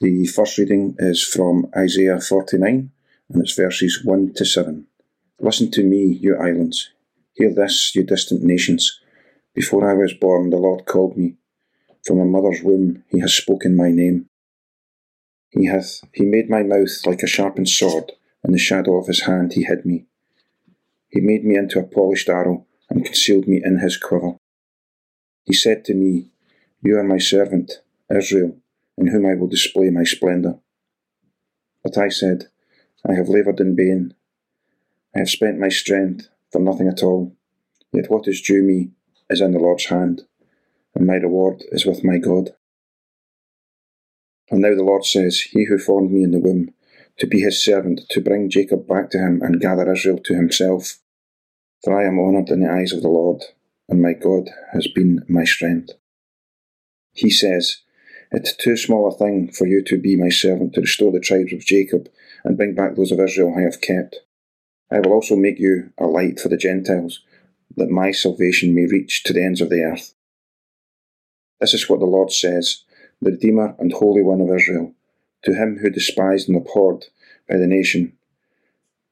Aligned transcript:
The 0.00 0.26
first 0.26 0.58
reading 0.58 0.96
is 0.98 1.22
from 1.22 1.70
Isaiah 1.76 2.20
49, 2.20 2.90
and 3.28 3.42
it's 3.42 3.54
verses 3.54 4.04
1 4.04 4.34
to 4.34 4.44
7. 4.44 4.86
Listen 5.38 5.70
to 5.72 5.84
me, 5.84 6.06
you 6.06 6.36
islands. 6.36 6.90
Hear 7.34 7.52
this, 7.52 7.94
you 7.96 8.04
distant 8.04 8.44
nations. 8.44 9.00
Before 9.54 9.90
I 9.90 9.94
was 9.94 10.14
born, 10.14 10.50
the 10.50 10.56
Lord 10.56 10.86
called 10.86 11.16
me. 11.16 11.34
From 12.06 12.20
a 12.20 12.24
mother's 12.24 12.62
womb, 12.62 13.02
he 13.08 13.18
has 13.20 13.34
spoken 13.34 13.74
my 13.74 13.90
name. 13.90 14.28
He 15.50 15.66
hath 15.66 16.00
he 16.12 16.24
made 16.24 16.48
my 16.48 16.62
mouth 16.62 17.04
like 17.06 17.22
a 17.22 17.26
sharpened 17.26 17.68
sword, 17.68 18.12
in 18.44 18.52
the 18.52 18.58
shadow 18.58 18.96
of 18.96 19.08
his 19.08 19.22
hand 19.22 19.52
he 19.52 19.64
hid 19.64 19.84
me. 19.84 20.06
He 21.08 21.20
made 21.20 21.44
me 21.44 21.56
into 21.56 21.80
a 21.80 21.84
polished 21.84 22.28
arrow, 22.28 22.66
and 22.88 23.04
concealed 23.04 23.48
me 23.48 23.60
in 23.64 23.78
his 23.78 23.96
quiver. 23.96 24.36
He 25.44 25.54
said 25.54 25.84
to 25.86 25.94
me, 25.94 26.30
You 26.82 26.98
are 26.98 27.04
my 27.04 27.18
servant, 27.18 27.80
Israel, 28.10 28.56
in 28.96 29.08
whom 29.08 29.26
I 29.26 29.34
will 29.34 29.48
display 29.48 29.90
my 29.90 30.04
splendour. 30.04 30.60
But 31.82 31.98
I 31.98 32.10
said, 32.10 32.48
I 33.08 33.14
have 33.14 33.28
laboured 33.28 33.60
in 33.60 33.74
vain. 33.74 34.14
I 35.14 35.20
have 35.20 35.30
spent 35.30 35.58
my 35.58 35.68
strength 35.68 36.28
for 36.54 36.60
nothing 36.60 36.86
at 36.86 37.02
all. 37.02 37.34
Yet 37.92 38.08
what 38.08 38.28
is 38.28 38.40
due 38.40 38.62
me 38.62 38.92
is 39.28 39.40
in 39.40 39.50
the 39.50 39.58
Lord's 39.58 39.86
hand, 39.86 40.22
and 40.94 41.04
my 41.04 41.14
reward 41.14 41.64
is 41.72 41.84
with 41.84 42.04
my 42.04 42.18
God. 42.18 42.50
And 44.50 44.60
now 44.60 44.76
the 44.76 44.84
Lord 44.84 45.04
says, 45.04 45.40
He 45.40 45.64
who 45.64 45.78
formed 45.78 46.12
me 46.12 46.22
in 46.22 46.30
the 46.30 46.38
womb, 46.38 46.72
to 47.18 47.26
be 47.26 47.40
his 47.40 47.64
servant, 47.64 48.02
to 48.10 48.20
bring 48.20 48.50
Jacob 48.50 48.86
back 48.86 49.10
to 49.10 49.18
him 49.18 49.42
and 49.42 49.60
gather 49.60 49.92
Israel 49.92 50.18
to 50.26 50.34
himself. 50.34 51.00
For 51.82 52.00
I 52.00 52.06
am 52.06 52.20
honoured 52.20 52.50
in 52.50 52.60
the 52.60 52.70
eyes 52.70 52.92
of 52.92 53.02
the 53.02 53.08
Lord, 53.08 53.42
and 53.88 54.00
my 54.00 54.12
God 54.12 54.48
has 54.72 54.86
been 54.86 55.24
my 55.28 55.42
strength. 55.42 55.90
He 57.14 57.30
says, 57.30 57.78
It's 58.30 58.54
too 58.54 58.76
small 58.76 59.08
a 59.08 59.18
thing 59.18 59.50
for 59.50 59.66
you 59.66 59.82
to 59.86 60.00
be 60.00 60.14
my 60.14 60.28
servant 60.28 60.74
to 60.74 60.82
restore 60.82 61.10
the 61.10 61.18
tribes 61.18 61.52
of 61.52 61.66
Jacob 61.66 62.08
and 62.44 62.56
bring 62.56 62.76
back 62.76 62.94
those 62.94 63.10
of 63.10 63.18
Israel 63.18 63.56
I 63.58 63.62
have 63.62 63.80
kept. 63.80 64.20
I 64.94 65.00
will 65.00 65.12
also 65.12 65.34
make 65.34 65.58
you 65.58 65.92
a 65.98 66.06
light 66.06 66.38
for 66.38 66.48
the 66.48 66.56
Gentiles, 66.56 67.20
that 67.76 67.90
my 67.90 68.12
salvation 68.12 68.76
may 68.76 68.86
reach 68.86 69.24
to 69.24 69.32
the 69.32 69.44
ends 69.44 69.60
of 69.60 69.68
the 69.68 69.82
earth. 69.82 70.14
This 71.60 71.74
is 71.74 71.88
what 71.88 71.98
the 71.98 72.06
Lord 72.06 72.30
says, 72.30 72.84
the 73.20 73.32
Redeemer 73.32 73.74
and 73.80 73.92
Holy 73.92 74.22
One 74.22 74.40
of 74.40 74.54
Israel, 74.54 74.94
to 75.42 75.52
him 75.52 75.78
who 75.78 75.90
despised 75.90 76.48
and 76.48 76.56
abhorred 76.56 77.06
by 77.48 77.56
the 77.56 77.66
nation, 77.66 78.12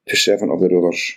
to 0.07 0.15
servant 0.15 0.53
of 0.53 0.61
the 0.61 0.69
rulers. 0.69 1.15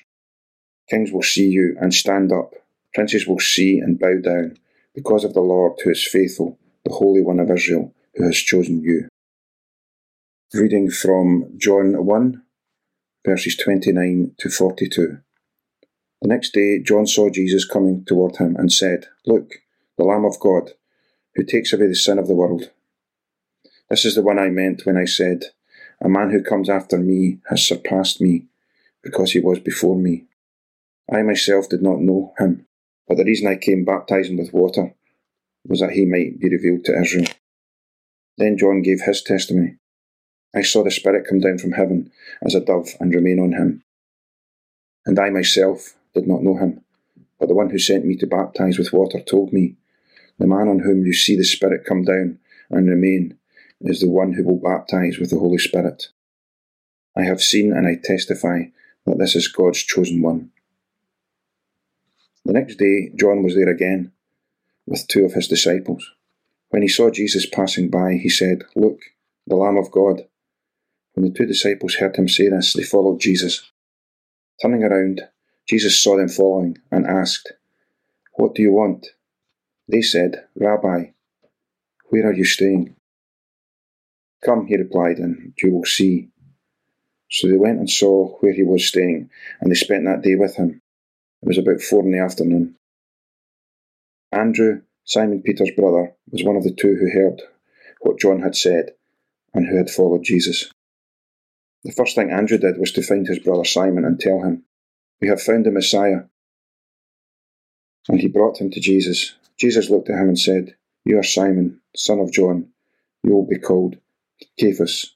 Kings 0.89 1.11
will 1.11 1.21
see 1.21 1.47
you 1.47 1.77
and 1.79 1.93
stand 1.93 2.31
up, 2.31 2.55
princes 2.95 3.27
will 3.27 3.39
see 3.39 3.77
and 3.77 3.99
bow 3.99 4.17
down, 4.19 4.57
because 4.95 5.23
of 5.23 5.35
the 5.35 5.41
Lord 5.41 5.73
who 5.83 5.91
is 5.91 6.07
faithful, 6.07 6.57
the 6.85 6.93
Holy 6.93 7.21
One 7.21 7.39
of 7.39 7.51
Israel, 7.51 7.93
who 8.15 8.25
has 8.25 8.37
chosen 8.37 8.81
you. 8.81 9.09
Reading 10.55 10.89
from 10.89 11.53
John 11.55 12.03
1, 12.03 12.41
verses 13.25 13.57
29 13.57 14.35
to 14.37 14.49
42. 14.49 15.17
The 16.21 16.27
next 16.27 16.53
day, 16.53 16.79
John 16.79 17.07
saw 17.07 17.29
Jesus 17.29 17.65
coming 17.65 18.05
toward 18.05 18.37
him 18.37 18.55
and 18.55 18.71
said, 18.71 19.07
Look, 19.25 19.55
the 19.97 20.03
Lamb 20.03 20.25
of 20.25 20.39
God, 20.39 20.71
who 21.33 21.43
takes 21.43 21.73
away 21.73 21.87
the 21.87 21.95
sin 21.95 22.19
of 22.19 22.27
the 22.27 22.35
world. 22.35 22.71
This 23.89 24.05
is 24.05 24.15
the 24.15 24.21
one 24.21 24.39
I 24.39 24.49
meant 24.49 24.85
when 24.85 24.97
I 24.97 25.05
said, 25.05 25.45
A 25.99 26.07
man 26.07 26.31
who 26.31 26.43
comes 26.43 26.69
after 26.69 26.97
me 26.97 27.39
has 27.49 27.67
surpassed 27.67 28.21
me, 28.21 28.45
because 29.03 29.31
he 29.31 29.39
was 29.39 29.59
before 29.59 29.97
me. 29.97 30.25
I 31.11 31.21
myself 31.23 31.67
did 31.69 31.81
not 31.81 31.99
know 31.99 32.33
him, 32.37 32.67
but 33.07 33.17
the 33.17 33.25
reason 33.25 33.47
I 33.47 33.55
came 33.55 33.85
baptizing 33.85 34.37
with 34.37 34.53
water 34.53 34.93
was 35.67 35.79
that 35.79 35.91
he 35.91 36.05
might 36.05 36.39
be 36.39 36.49
revealed 36.49 36.85
to 36.85 36.99
Israel. 36.99 37.27
Then 38.37 38.57
John 38.57 38.81
gave 38.81 39.01
his 39.01 39.21
testimony. 39.21 39.77
I 40.55 40.61
saw 40.61 40.83
the 40.83 40.91
Spirit 40.91 41.27
come 41.27 41.41
down 41.41 41.57
from 41.57 41.73
heaven 41.73 42.11
as 42.41 42.55
a 42.55 42.61
dove 42.61 42.89
and 43.01 43.13
remain 43.13 43.39
on 43.39 43.51
him. 43.51 43.83
And 45.05 45.19
I 45.19 45.29
myself 45.29 45.95
did 46.13 46.27
not 46.27 46.43
know 46.43 46.55
him, 46.57 46.81
but 47.39 47.49
the 47.49 47.55
one 47.55 47.69
who 47.69 47.77
sent 47.77 48.05
me 48.05 48.16
to 48.17 48.25
baptize 48.25 48.79
with 48.79 48.93
water 48.93 49.19
told 49.19 49.51
me, 49.51 49.75
The 50.39 50.47
man 50.47 50.69
on 50.69 50.79
whom 50.79 51.05
you 51.05 51.13
see 51.13 51.35
the 51.35 51.43
Spirit 51.43 51.85
come 51.85 52.03
down 52.03 52.39
and 52.69 52.89
remain 52.89 53.38
is 53.81 53.99
the 53.99 54.09
one 54.09 54.33
who 54.33 54.45
will 54.45 54.57
baptize 54.57 55.19
with 55.19 55.29
the 55.29 55.39
Holy 55.39 55.57
Spirit. 55.57 56.07
I 57.17 57.23
have 57.23 57.41
seen 57.41 57.73
and 57.73 57.85
I 57.85 57.95
testify 58.01 58.63
that 59.05 59.19
this 59.19 59.35
is 59.35 59.49
God's 59.49 59.83
chosen 59.83 60.22
one. 60.22 60.51
The 62.45 62.53
next 62.53 62.77
day, 62.77 63.11
John 63.16 63.43
was 63.43 63.55
there 63.55 63.69
again 63.69 64.13
with 64.85 65.07
two 65.07 65.25
of 65.25 65.33
his 65.33 65.47
disciples. 65.47 66.11
When 66.69 66.81
he 66.81 66.87
saw 66.87 67.09
Jesus 67.09 67.45
passing 67.45 67.89
by, 67.89 68.13
he 68.13 68.29
said, 68.29 68.63
Look, 68.75 69.01
the 69.47 69.55
Lamb 69.55 69.77
of 69.77 69.91
God. 69.91 70.27
When 71.15 71.25
the 71.25 71.37
two 71.37 71.45
disciples 71.45 71.95
heard 71.95 72.17
him 72.17 72.27
say 72.27 72.49
this, 72.49 72.73
they 72.73 72.83
followed 72.83 73.21
Jesus. 73.21 73.71
Turning 74.61 74.83
around, 74.83 75.21
Jesus 75.67 76.01
saw 76.01 76.17
them 76.17 76.27
following 76.27 76.77
and 76.91 77.07
asked, 77.07 77.53
What 78.33 78.53
do 78.53 78.61
you 78.61 78.73
want? 78.73 79.07
They 79.87 80.01
said, 80.01 80.45
Rabbi, 80.55 81.11
where 82.09 82.27
are 82.27 82.33
you 82.33 82.43
staying? 82.43 82.95
Come, 84.43 84.67
he 84.67 84.75
replied, 84.75 85.17
and 85.17 85.53
you 85.61 85.71
will 85.71 85.85
see. 85.85 86.29
So 87.31 87.47
they 87.47 87.57
went 87.57 87.79
and 87.79 87.89
saw 87.89 88.37
where 88.39 88.53
he 88.53 88.63
was 88.63 88.85
staying, 88.85 89.29
and 89.61 89.71
they 89.71 89.75
spent 89.75 90.05
that 90.05 90.21
day 90.21 90.35
with 90.35 90.55
him. 90.55 90.81
It 91.41 91.47
was 91.47 91.57
about 91.57 91.81
four 91.81 92.03
in 92.03 92.11
the 92.11 92.19
afternoon. 92.19 92.75
Andrew, 94.31 94.81
Simon 95.05 95.41
Peter's 95.41 95.71
brother, 95.71 96.13
was 96.29 96.43
one 96.43 96.57
of 96.57 96.63
the 96.63 96.73
two 96.73 96.95
who 96.95 97.09
heard 97.09 97.41
what 98.01 98.19
John 98.19 98.41
had 98.41 98.55
said 98.55 98.91
and 99.53 99.65
who 99.65 99.77
had 99.77 99.89
followed 99.89 100.23
Jesus. 100.23 100.71
The 101.85 101.91
first 101.91 102.16
thing 102.16 102.31
Andrew 102.31 102.57
did 102.57 102.79
was 102.79 102.91
to 102.94 103.03
find 103.03 103.28
his 103.28 103.38
brother 103.38 103.63
Simon 103.63 104.06
and 104.06 104.19
tell 104.19 104.41
him, 104.41 104.63
We 105.22 105.28
have 105.28 105.40
found 105.40 105.68
the 105.68 105.72
Messiah. 105.72 106.23
And 108.09 108.19
he 108.19 108.28
brought 108.28 108.59
him 108.59 108.72
to 108.72 108.79
Jesus. 108.79 109.35
Jesus 109.56 109.91
looked 109.91 110.09
at 110.09 110.19
him 110.19 110.29
and 110.29 110.40
said, 110.40 110.75
You 111.06 111.19
are 111.19 111.23
Simon, 111.23 111.81
son 111.96 112.19
of 112.19 112.31
John. 112.31 112.69
You 113.23 113.35
will 113.35 113.46
be 113.46 113.59
called 113.59 113.97
Cephas. 114.59 115.13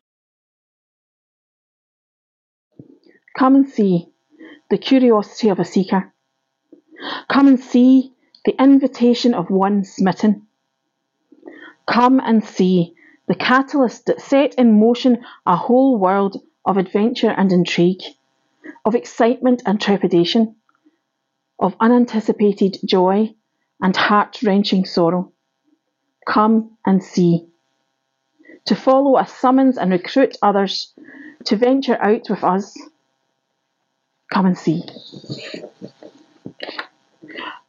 Come 3.36 3.56
and 3.56 3.68
see 3.68 4.10
the 4.70 4.78
curiosity 4.78 5.50
of 5.50 5.58
a 5.58 5.66
seeker. 5.66 6.14
Come 7.30 7.48
and 7.48 7.60
see 7.60 8.14
the 8.46 8.62
invitation 8.62 9.34
of 9.34 9.50
one 9.50 9.84
smitten. 9.84 10.46
Come 11.88 12.20
and 12.20 12.44
see 12.44 12.94
the 13.28 13.34
catalyst 13.34 14.06
that 14.06 14.22
set 14.22 14.54
in 14.56 14.80
motion 14.80 15.26
a 15.48 15.56
whole 15.56 15.98
world 15.98 16.44
of 16.70 16.78
adventure 16.78 17.32
and 17.32 17.52
intrigue, 17.52 18.04
of 18.86 18.94
excitement 18.94 19.64
and 19.66 19.82
trepidation, 19.82 20.56
of 21.60 21.76
unanticipated 21.80 22.78
joy 22.86 23.34
and 23.82 23.98
heart 23.98 24.38
wrenching 24.44 24.86
sorrow. 24.86 25.32
Come 26.28 26.78
and 26.86 27.04
see. 27.04 27.48
To 28.66 28.76
follow 28.76 29.18
a 29.18 29.26
summons 29.26 29.80
and 29.80 29.92
recruit 29.92 30.38
others 30.44 30.94
to 31.46 31.56
venture 31.56 31.98
out 32.00 32.30
with 32.30 32.44
us. 32.44 32.78
Come 34.32 34.46
and 34.46 34.58
see. 34.58 34.84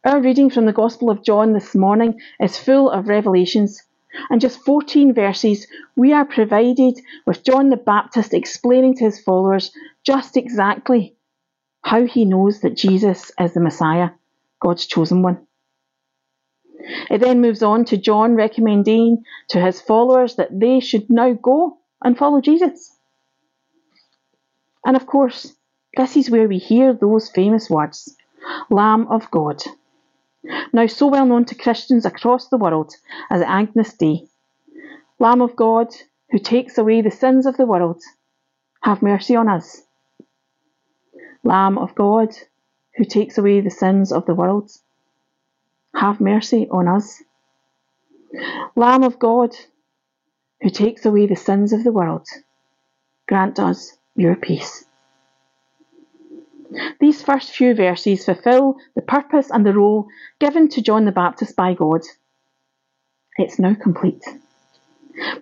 Our 0.05 0.21
reading 0.21 0.51
from 0.51 0.67
the 0.67 0.73
Gospel 0.73 1.09
of 1.09 1.23
John 1.23 1.53
this 1.53 1.73
morning 1.73 2.21
is 2.39 2.55
full 2.55 2.91
of 2.91 3.07
revelations 3.07 3.81
in 4.29 4.39
just 4.39 4.63
14 4.65 5.13
verses, 5.13 5.67
we 5.95 6.13
are 6.13 6.25
provided 6.25 6.99
with 7.25 7.43
John 7.43 7.69
the 7.69 7.77
Baptist 7.77 8.33
explaining 8.33 8.95
to 8.97 9.05
his 9.05 9.21
followers 9.21 9.71
just 10.05 10.37
exactly 10.37 11.15
how 11.83 12.05
he 12.05 12.25
knows 12.25 12.61
that 12.61 12.75
Jesus 12.75 13.31
is 13.39 13.53
the 13.53 13.59
Messiah, 13.59 14.11
God's 14.59 14.85
chosen 14.85 15.21
one. 15.21 15.45
It 17.09 17.19
then 17.19 17.41
moves 17.41 17.63
on 17.63 17.85
to 17.85 17.97
John 17.97 18.35
recommending 18.35 19.23
to 19.49 19.61
his 19.61 19.81
followers 19.81 20.35
that 20.35 20.59
they 20.59 20.79
should 20.79 21.09
now 21.09 21.33
go 21.33 21.77
and 22.03 22.17
follow 22.17 22.41
Jesus. 22.41 22.95
And 24.85 24.95
of 24.95 25.05
course, 25.05 25.53
this 25.95 26.17
is 26.17 26.29
where 26.29 26.47
we 26.47 26.57
hear 26.57 26.93
those 26.93 27.29
famous 27.29 27.69
words 27.69 28.15
Lamb 28.69 29.07
of 29.07 29.29
God. 29.29 29.61
Now, 30.73 30.87
so 30.87 31.07
well 31.07 31.25
known 31.25 31.45
to 31.45 31.55
Christians 31.55 32.05
across 32.05 32.47
the 32.47 32.57
world 32.57 32.93
as 33.29 33.41
Agnus 33.41 33.93
Dei. 33.93 34.27
Lamb 35.19 35.41
of 35.41 35.55
God, 35.55 35.93
who 36.31 36.39
takes 36.39 36.77
away 36.77 37.01
the 37.01 37.11
sins 37.11 37.45
of 37.45 37.57
the 37.57 37.65
world, 37.65 38.01
have 38.81 39.01
mercy 39.01 39.35
on 39.35 39.47
us. 39.47 39.83
Lamb 41.43 41.77
of 41.77 41.93
God, 41.93 42.29
who 42.95 43.05
takes 43.05 43.37
away 43.37 43.61
the 43.61 43.69
sins 43.69 44.11
of 44.11 44.25
the 44.25 44.35
world, 44.35 44.71
have 45.95 46.19
mercy 46.19 46.67
on 46.71 46.87
us. 46.87 47.21
Lamb 48.75 49.03
of 49.03 49.19
God, 49.19 49.55
who 50.61 50.69
takes 50.69 51.05
away 51.05 51.27
the 51.27 51.35
sins 51.35 51.73
of 51.73 51.83
the 51.83 51.91
world, 51.91 52.27
grant 53.27 53.59
us 53.59 53.97
your 54.15 54.35
peace. 54.35 54.85
These 56.99 57.21
first 57.21 57.51
few 57.51 57.73
verses 57.73 58.25
fulfill 58.25 58.77
the 58.95 59.01
purpose 59.01 59.49
and 59.51 59.65
the 59.65 59.73
role 59.73 60.07
given 60.39 60.69
to 60.69 60.81
John 60.81 61.05
the 61.05 61.11
Baptist 61.11 61.55
by 61.55 61.73
God. 61.73 62.01
It's 63.37 63.59
now 63.59 63.73
complete. 63.73 64.23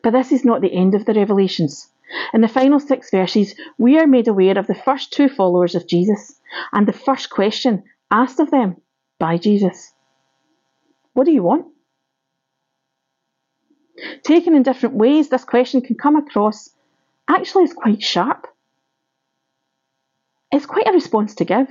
But 0.01 0.11
this 0.11 0.31
is 0.31 0.43
not 0.43 0.61
the 0.61 0.73
end 0.73 0.95
of 0.95 1.05
the 1.05 1.13
revelations. 1.13 1.89
In 2.33 2.41
the 2.41 2.47
final 2.47 2.79
six 2.79 3.11
verses, 3.11 3.53
we 3.77 3.99
are 3.99 4.07
made 4.07 4.27
aware 4.27 4.57
of 4.57 4.65
the 4.65 4.75
first 4.75 5.13
two 5.13 5.29
followers 5.29 5.75
of 5.75 5.87
Jesus 5.87 6.39
and 6.71 6.87
the 6.87 6.93
first 6.93 7.29
question 7.29 7.83
asked 8.09 8.39
of 8.39 8.49
them 8.49 8.77
by 9.19 9.37
Jesus 9.37 9.93
What 11.13 11.25
do 11.25 11.31
you 11.31 11.43
want? 11.43 11.67
Taken 14.23 14.55
in 14.55 14.63
different 14.63 14.95
ways, 14.95 15.29
this 15.29 15.43
question 15.43 15.81
can 15.81 15.95
come 15.95 16.15
across 16.15 16.69
actually 17.27 17.65
as 17.65 17.73
quite 17.73 18.01
sharp. 18.01 18.47
It's 20.51 20.65
quite 20.65 20.87
a 20.87 20.91
response 20.93 21.35
to 21.35 21.45
give, 21.45 21.67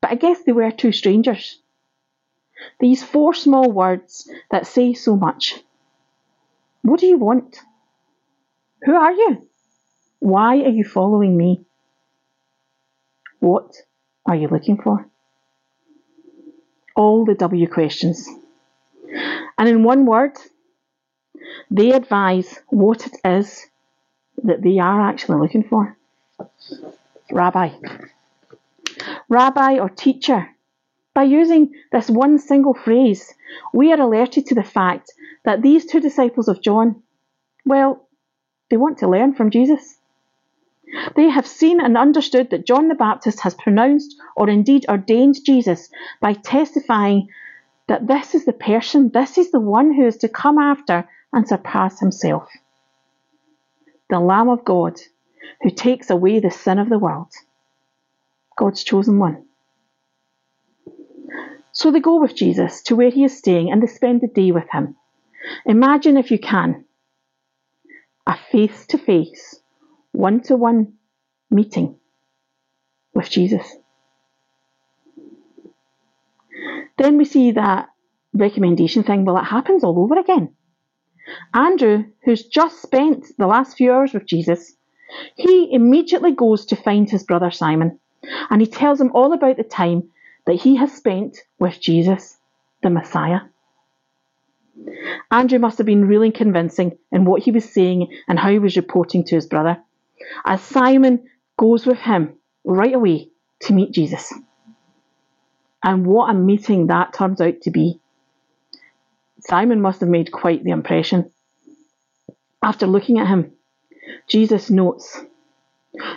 but 0.00 0.10
I 0.10 0.14
guess 0.16 0.42
they 0.42 0.52
were 0.52 0.70
two 0.70 0.92
strangers. 0.92 1.58
These 2.78 3.02
four 3.02 3.34
small 3.34 3.70
words 3.70 4.30
that 4.50 4.66
say 4.66 4.92
so 4.92 5.16
much. 5.16 5.60
What 6.82 7.00
do 7.00 7.06
you 7.06 7.18
want? 7.18 7.58
Who 8.84 8.94
are 8.94 9.12
you? 9.12 9.48
Why 10.18 10.56
are 10.62 10.68
you 10.68 10.84
following 10.84 11.36
me? 11.36 11.64
What 13.40 13.74
are 14.26 14.36
you 14.36 14.48
looking 14.48 14.80
for? 14.80 15.08
All 16.94 17.24
the 17.24 17.34
W 17.34 17.66
questions. 17.68 18.28
And 19.58 19.68
in 19.68 19.84
one 19.84 20.06
word, 20.06 20.36
they 21.70 21.92
advise 21.92 22.58
what 22.68 23.06
it 23.06 23.16
is 23.24 23.66
that 24.44 24.62
they 24.62 24.78
are 24.78 25.00
actually 25.00 25.40
looking 25.40 25.64
for. 25.64 25.96
Rabbi. 27.32 27.70
Rabbi 29.28 29.78
or 29.78 29.88
teacher. 29.88 30.48
By 31.14 31.24
using 31.24 31.74
this 31.90 32.08
one 32.08 32.38
single 32.38 32.74
phrase, 32.74 33.34
we 33.72 33.92
are 33.92 34.00
alerted 34.00 34.46
to 34.46 34.54
the 34.54 34.62
fact 34.62 35.12
that 35.44 35.62
these 35.62 35.84
two 35.86 36.00
disciples 36.00 36.48
of 36.48 36.62
John, 36.62 37.02
well, 37.64 38.08
they 38.70 38.76
want 38.76 38.98
to 38.98 39.08
learn 39.08 39.34
from 39.34 39.50
Jesus. 39.50 39.98
They 41.16 41.28
have 41.28 41.46
seen 41.46 41.80
and 41.80 41.96
understood 41.96 42.50
that 42.50 42.66
John 42.66 42.88
the 42.88 42.94
Baptist 42.94 43.40
has 43.40 43.54
pronounced 43.54 44.14
or 44.36 44.48
indeed 44.48 44.86
ordained 44.88 45.44
Jesus 45.44 45.90
by 46.20 46.34
testifying 46.34 47.28
that 47.88 48.06
this 48.06 48.34
is 48.34 48.44
the 48.44 48.52
person, 48.52 49.10
this 49.12 49.38
is 49.38 49.50
the 49.50 49.60
one 49.60 49.92
who 49.92 50.06
is 50.06 50.18
to 50.18 50.28
come 50.28 50.58
after 50.58 51.08
and 51.32 51.48
surpass 51.48 51.98
himself. 51.98 52.48
The 54.10 54.20
Lamb 54.20 54.48
of 54.48 54.64
God 54.64 55.00
who 55.62 55.70
takes 55.70 56.10
away 56.10 56.40
the 56.40 56.50
sin 56.50 56.78
of 56.78 56.88
the 56.88 56.98
world. 56.98 57.32
God's 58.56 58.84
chosen 58.84 59.18
one. 59.18 59.46
So 61.72 61.90
they 61.90 62.00
go 62.00 62.20
with 62.20 62.36
Jesus 62.36 62.82
to 62.82 62.96
where 62.96 63.10
he 63.10 63.24
is 63.24 63.36
staying 63.36 63.72
and 63.72 63.82
they 63.82 63.86
spend 63.86 64.20
the 64.20 64.28
day 64.28 64.52
with 64.52 64.68
him. 64.70 64.96
Imagine, 65.66 66.16
if 66.16 66.30
you 66.30 66.38
can, 66.38 66.84
a 68.26 68.36
face 68.36 68.86
to 68.88 68.98
face, 68.98 69.60
one 70.12 70.40
to 70.42 70.56
one 70.56 70.94
meeting 71.50 71.96
with 73.14 73.28
Jesus. 73.28 73.76
Then 76.98 77.16
we 77.16 77.24
see 77.24 77.52
that 77.52 77.88
recommendation 78.34 79.02
thing, 79.02 79.24
well, 79.24 79.38
it 79.38 79.44
happens 79.44 79.82
all 79.82 79.98
over 79.98 80.18
again. 80.18 80.54
Andrew, 81.54 82.04
who's 82.24 82.44
just 82.46 82.82
spent 82.82 83.26
the 83.38 83.46
last 83.46 83.76
few 83.76 83.92
hours 83.92 84.12
with 84.12 84.26
Jesus, 84.26 84.74
he 85.36 85.72
immediately 85.72 86.32
goes 86.32 86.66
to 86.66 86.76
find 86.76 87.10
his 87.10 87.24
brother 87.24 87.50
Simon 87.50 87.98
and 88.50 88.60
he 88.60 88.66
tells 88.66 89.00
him 89.00 89.10
all 89.14 89.32
about 89.32 89.56
the 89.56 89.64
time 89.64 90.10
that 90.46 90.54
he 90.54 90.76
has 90.76 90.92
spent 90.92 91.38
with 91.58 91.80
Jesus, 91.80 92.36
the 92.82 92.90
Messiah. 92.90 93.40
Andrew 95.30 95.58
must 95.58 95.78
have 95.78 95.86
been 95.86 96.06
really 96.06 96.30
convincing 96.30 96.98
in 97.10 97.24
what 97.24 97.42
he 97.42 97.50
was 97.50 97.70
saying 97.70 98.08
and 98.28 98.38
how 98.38 98.50
he 98.50 98.58
was 98.58 98.76
reporting 98.76 99.24
to 99.24 99.34
his 99.34 99.46
brother, 99.46 99.78
as 100.44 100.60
Simon 100.62 101.28
goes 101.58 101.86
with 101.86 101.98
him 101.98 102.34
right 102.64 102.94
away 102.94 103.28
to 103.60 103.72
meet 103.72 103.92
Jesus. 103.92 104.32
And 105.82 106.06
what 106.06 106.30
a 106.30 106.34
meeting 106.34 106.86
that 106.86 107.12
turns 107.12 107.40
out 107.40 107.60
to 107.62 107.70
be. 107.70 108.00
Simon 109.40 109.80
must 109.80 110.00
have 110.00 110.08
made 110.08 110.30
quite 110.30 110.62
the 110.62 110.70
impression. 110.70 111.32
After 112.62 112.86
looking 112.86 113.18
at 113.18 113.26
him, 113.26 113.52
Jesus 114.28 114.70
notes, 114.70 115.20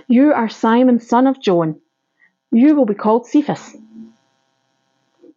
You 0.08 0.34
are 0.34 0.50
Simon, 0.50 1.00
son 1.00 1.28
of 1.28 1.42
John. 1.42 1.80
You 2.52 2.76
will 2.76 2.86
be 2.86 2.96
called 2.96 3.28
Cephas. 3.28 3.76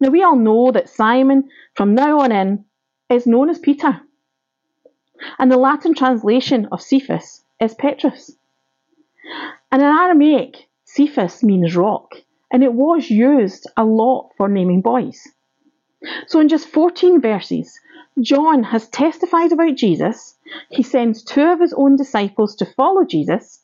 Now, 0.01 0.11
we 0.11 0.23
all 0.23 0.37
know 0.37 0.71
that 0.71 0.89
Simon, 0.89 1.49
from 1.75 1.95
now 1.95 2.21
on 2.21 2.31
in, 2.31 2.65
is 3.11 3.27
known 3.27 3.51
as 3.51 3.59
Peter. 3.59 4.01
And 5.39 5.51
the 5.51 5.57
Latin 5.57 5.95
translation 5.95 6.69
of 6.71 6.81
Cephas 6.81 7.45
is 7.61 7.75
Petrus. 7.75 8.31
And 9.73 9.83
in 9.83 9.89
Aramaic, 9.89 10.69
Cephas 10.85 11.43
means 11.43 11.77
rock, 11.77 12.15
and 12.53 12.63
it 12.63 12.73
was 12.73 13.11
used 13.11 13.67
a 13.77 13.85
lot 13.85 14.31
for 14.37 14.49
naming 14.49 14.81
boys. 14.81 15.27
So, 16.29 16.41
in 16.41 16.49
just 16.49 16.69
14 16.69 17.21
verses, 17.21 17.79
John 18.21 18.65
has 18.65 18.89
testified 18.89 19.53
about 19.53 19.77
Jesus. 19.77 20.37
He 20.71 20.83
sends 20.83 21.23
two 21.23 21.43
of 21.43 21.61
his 21.61 21.73
own 21.73 21.97
disciples 21.97 22.57
to 22.57 22.67
follow 22.67 23.05
Jesus, 23.05 23.63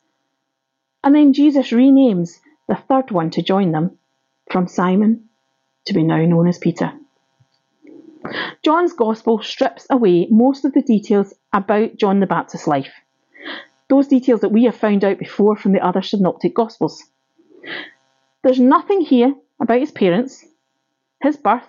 and 1.03 1.13
then 1.13 1.33
Jesus 1.33 1.71
renames 1.71 2.39
the 2.67 2.75
third 2.75 3.11
one 3.11 3.29
to 3.31 3.41
join 3.41 3.71
them 3.71 3.97
from 4.51 4.67
Simon 4.67 5.29
to 5.85 5.93
be 5.93 6.03
now 6.03 6.23
known 6.25 6.47
as 6.47 6.57
Peter. 6.57 6.93
John's 8.63 8.93
Gospel 8.93 9.41
strips 9.41 9.85
away 9.89 10.27
most 10.31 10.65
of 10.65 10.73
the 10.73 10.81
details 10.81 11.33
about 11.53 11.97
John 11.97 12.19
the 12.19 12.25
Baptist's 12.25 12.67
life, 12.67 12.91
those 13.89 14.07
details 14.07 14.41
that 14.41 14.51
we 14.51 14.63
have 14.63 14.75
found 14.75 15.03
out 15.03 15.19
before 15.19 15.55
from 15.55 15.73
the 15.73 15.85
other 15.85 16.01
synoptic 16.01 16.55
Gospels. 16.55 17.03
There's 18.43 18.59
nothing 18.59 19.01
here 19.01 19.35
about 19.59 19.79
his 19.79 19.91
parents, 19.91 20.45
his 21.21 21.37
birth, 21.37 21.67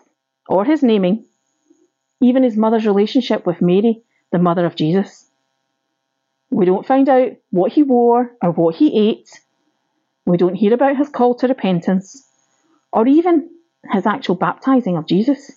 or 0.49 0.65
his 0.65 0.83
naming, 0.83 1.27
even 2.21 2.43
his 2.43 2.57
mother's 2.57 2.87
relationship 2.87 3.47
with 3.47 3.61
Mary, 3.61 4.03
the 4.33 4.39
mother 4.39 4.65
of 4.67 4.77
Jesus. 4.77 5.29
We 6.51 6.65
don't 6.65 6.87
find 6.87 7.09
out 7.09 7.33
what 7.51 7.73
he 7.73 7.83
wore 7.83 8.33
or 8.43 8.53
what 8.53 8.77
he 8.77 9.11
ate. 9.11 9.41
We 10.25 10.37
don't 10.37 10.55
hear 10.55 10.75
about 10.75 10.97
his 10.97 11.09
call 11.09 11.35
to 11.37 11.49
repentance 11.49 12.27
or 12.93 13.07
even 13.07 13.51
his 13.93 14.07
actual 14.07 14.35
baptizing 14.37 14.97
of 14.97 15.07
Jesus. 15.07 15.53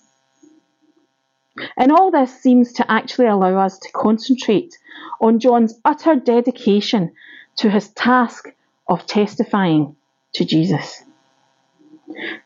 And 1.76 1.90
all 1.92 2.10
this 2.10 2.40
seems 2.40 2.72
to 2.74 2.90
actually 2.90 3.26
allow 3.26 3.58
us 3.58 3.78
to 3.80 3.92
concentrate 3.92 4.76
on 5.20 5.40
John's 5.40 5.74
utter 5.84 6.16
dedication 6.16 7.12
to 7.56 7.70
his 7.70 7.88
task 7.88 8.48
of 8.88 9.06
testifying 9.06 9.96
to 10.34 10.44
Jesus. 10.44 11.02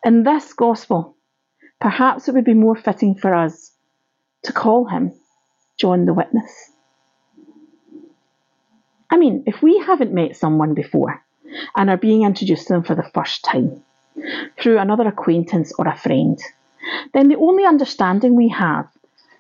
In 0.05 0.23
this 0.23 0.53
gospel, 0.53 1.17
perhaps 1.81 2.29
it 2.29 2.35
would 2.35 2.45
be 2.45 2.55
more 2.55 2.77
fitting 2.77 3.15
for 3.15 3.35
us 3.35 3.74
to 4.45 4.53
call 4.53 4.87
him 4.87 5.13
John 5.79 6.07
the 6.07 6.15
Witness. 6.15 6.71
I 9.11 9.17
mean, 9.17 9.45
if 9.47 9.63
we 9.63 9.79
haven't 9.79 10.13
met 10.13 10.37
someone 10.37 10.75
before 10.75 11.23
and 11.77 11.91
are 11.91 11.97
being 11.97 12.25
introduced 12.25 12.67
to 12.67 12.75
them 12.75 12.85
for 12.85 12.95
the 12.95 13.11
first 13.15 13.45
time 13.45 13.83
through 14.61 14.79
another 14.79 15.07
acquaintance 15.07 15.73
or 15.79 15.87
a 15.87 15.97
friend, 15.97 16.39
then 17.13 17.29
the 17.29 17.37
only 17.37 17.65
understanding 17.65 18.35
we 18.35 18.49
have 18.49 18.87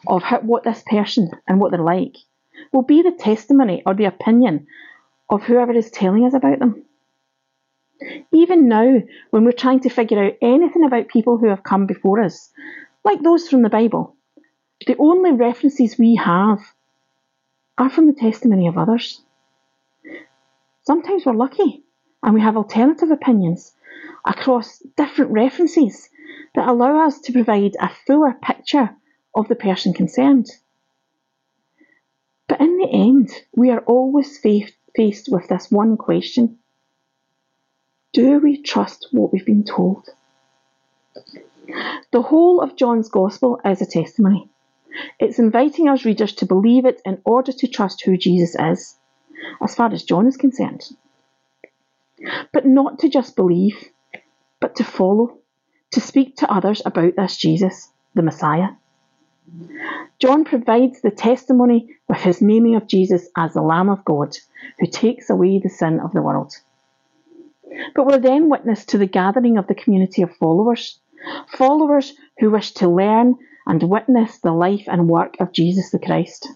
of 0.06 0.22
how, 0.22 0.40
what 0.40 0.64
this 0.64 0.82
person 0.86 1.30
and 1.48 1.60
what 1.60 1.70
they're 1.70 1.80
like 1.80 2.16
will 2.72 2.82
be 2.82 3.02
the 3.02 3.12
testimony 3.12 3.82
or 3.86 3.94
the 3.94 4.04
opinion 4.04 4.66
of 5.30 5.42
whoever 5.42 5.72
is 5.72 5.90
telling 5.90 6.24
us 6.26 6.34
about 6.34 6.58
them. 6.58 6.84
Even 8.32 8.68
now, 8.68 9.00
when 9.30 9.44
we're 9.44 9.52
trying 9.52 9.80
to 9.80 9.88
figure 9.88 10.22
out 10.22 10.34
anything 10.42 10.84
about 10.84 11.08
people 11.08 11.38
who 11.38 11.48
have 11.48 11.62
come 11.62 11.86
before 11.86 12.20
us, 12.22 12.50
like 13.04 13.22
those 13.22 13.48
from 13.48 13.62
the 13.62 13.68
Bible, 13.68 14.16
the 14.86 14.96
only 14.98 15.32
references 15.32 15.98
we 15.98 16.16
have 16.16 16.60
are 17.78 17.90
from 17.90 18.06
the 18.06 18.12
testimony 18.12 18.66
of 18.68 18.78
others. 18.78 19.20
Sometimes 20.82 21.24
we're 21.24 21.32
lucky 21.32 21.82
and 22.22 22.34
we 22.34 22.40
have 22.40 22.56
alternative 22.56 23.10
opinions 23.10 23.72
across 24.24 24.78
different 24.96 25.30
references 25.30 26.08
that 26.54 26.68
allow 26.68 27.06
us 27.06 27.20
to 27.20 27.32
provide 27.32 27.72
a 27.80 27.88
fuller 28.06 28.36
picture 28.42 28.90
of 29.34 29.48
the 29.48 29.54
person 29.54 29.92
concerned. 29.92 30.46
But 32.48 32.60
in 32.60 32.78
the 32.78 32.88
end, 32.90 33.30
we 33.56 33.70
are 33.70 33.80
always 33.80 34.38
faced 34.38 35.28
with 35.28 35.48
this 35.48 35.70
one 35.70 35.96
question 35.96 36.58
Do 38.12 38.38
we 38.38 38.62
trust 38.62 39.08
what 39.12 39.32
we've 39.32 39.46
been 39.46 39.64
told? 39.64 40.08
The 42.12 42.22
whole 42.22 42.60
of 42.60 42.76
John's 42.76 43.08
Gospel 43.08 43.60
is 43.64 43.80
a 43.80 43.86
testimony. 43.86 44.50
It's 45.18 45.38
inviting 45.38 45.88
us 45.88 46.04
readers 46.04 46.32
to 46.34 46.46
believe 46.46 46.84
it 46.84 47.00
in 47.04 47.20
order 47.24 47.52
to 47.52 47.68
trust 47.68 48.02
who 48.02 48.16
Jesus 48.16 48.56
is, 48.58 48.96
as 49.62 49.74
far 49.74 49.92
as 49.92 50.04
John 50.04 50.26
is 50.26 50.36
concerned. 50.36 50.84
But 52.52 52.66
not 52.66 53.00
to 53.00 53.08
just 53.08 53.36
believe, 53.36 53.90
but 54.60 54.76
to 54.76 54.84
follow, 54.84 55.38
to 55.92 56.00
speak 56.00 56.36
to 56.36 56.50
others 56.50 56.82
about 56.84 57.16
this 57.16 57.36
Jesus, 57.36 57.90
the 58.14 58.22
Messiah. 58.22 58.68
John 60.18 60.44
provides 60.44 61.00
the 61.00 61.10
testimony 61.10 61.96
with 62.08 62.18
his 62.18 62.40
naming 62.40 62.76
of 62.76 62.86
Jesus 62.86 63.28
as 63.36 63.52
the 63.52 63.62
Lamb 63.62 63.90
of 63.90 64.04
God 64.04 64.36
who 64.78 64.86
takes 64.86 65.28
away 65.28 65.58
the 65.58 65.68
sin 65.68 66.00
of 66.00 66.12
the 66.12 66.22
world. 66.22 66.54
But 67.94 68.06
we're 68.06 68.18
then 68.18 68.48
witness 68.48 68.84
to 68.86 68.98
the 68.98 69.06
gathering 69.06 69.58
of 69.58 69.66
the 69.66 69.74
community 69.74 70.22
of 70.22 70.36
followers, 70.36 70.98
followers 71.48 72.14
who 72.38 72.50
wish 72.50 72.72
to 72.72 72.88
learn 72.88 73.36
and 73.66 73.82
witness 73.82 74.38
the 74.38 74.52
life 74.52 74.84
and 74.86 75.08
work 75.08 75.36
of 75.40 75.52
Jesus 75.52 75.90
the 75.90 75.98
Christ. 75.98 76.48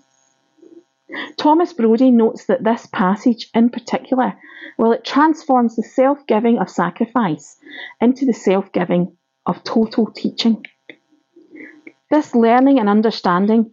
Thomas 1.37 1.73
Brodie 1.73 2.11
notes 2.11 2.47
that 2.47 2.65
this 2.65 2.87
passage 2.93 3.49
in 3.55 3.71
particular, 3.71 4.35
well, 4.77 4.93
it 4.93 5.05
transforms 5.05 5.77
the 5.77 5.83
self 5.83 6.27
giving 6.27 6.59
of 6.59 6.69
sacrifice 6.69 7.57
into 8.01 8.27
the 8.27 8.35
self 8.35 8.71
giving 8.73 9.17
of 9.47 9.65
total 9.65 10.11
teaching. 10.11 10.65
This 12.11 12.35
learning 12.35 12.79
and 12.79 12.89
understanding, 12.89 13.73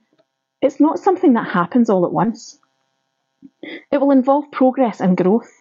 it's 0.61 0.79
not 0.79 0.99
something 0.99 1.33
that 1.33 1.49
happens 1.49 1.89
all 1.89 2.05
at 2.05 2.13
once. 2.13 2.59
It 3.91 3.99
will 3.99 4.11
involve 4.11 4.51
progress 4.51 5.01
and 5.01 5.17
growth. 5.17 5.51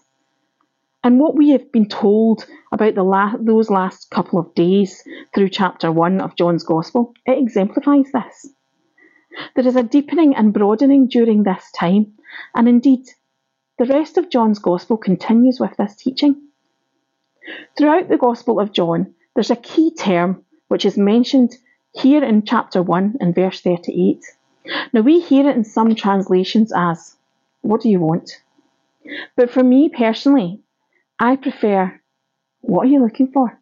And 1.04 1.20
what 1.20 1.37
we 1.37 1.50
have 1.50 1.70
been 1.70 1.87
told 1.87 2.46
about 2.73 2.94
la- 2.94 3.37
those 3.38 3.68
last 3.68 4.08
couple 4.08 4.38
of 4.38 4.54
days 4.54 5.04
through 5.34 5.50
chapter 5.50 5.92
1 5.92 6.18
of 6.23 6.34
John's 6.34 6.64
Gospel, 6.64 7.12
it 7.26 7.37
exemplifies 7.37 8.11
this. 8.11 8.49
There 9.54 9.66
is 9.66 9.76
a 9.76 9.82
deepening 9.82 10.34
and 10.34 10.54
broadening 10.54 11.08
during 11.08 11.42
this 11.42 11.70
time, 11.73 12.14
and 12.54 12.66
indeed, 12.66 13.06
the 13.76 13.84
rest 13.84 14.16
of 14.16 14.30
John's 14.30 14.58
Gospel 14.58 14.96
continues 14.96 15.61
with 15.61 15.76
this 15.76 15.94
teaching. 15.94 16.40
Throughout 17.76 18.08
the 18.08 18.16
Gospel 18.16 18.58
of 18.58 18.73
John, 18.73 19.14
there's 19.34 19.50
a 19.50 19.56
key 19.56 19.90
term 19.94 20.42
which 20.68 20.87
is 20.87 20.96
mentioned 20.96 21.54
here 21.92 22.25
in 22.25 22.46
chapter 22.46 22.82
1 22.82 23.18
and 23.20 23.34
verse 23.34 23.61
38. 23.61 24.25
Now, 24.94 25.02
we 25.02 25.20
hear 25.20 25.50
it 25.50 25.54
in 25.54 25.64
some 25.64 25.94
translations 25.94 26.73
as, 26.75 27.14
What 27.61 27.82
do 27.82 27.90
you 27.90 28.00
want? 28.00 28.40
But 29.37 29.50
for 29.50 29.62
me 29.62 29.90
personally, 29.90 30.61
I 31.18 31.37
prefer, 31.37 32.00
What 32.61 32.87
are 32.87 32.90
you 32.90 33.02
looking 33.02 33.30
for? 33.33 33.61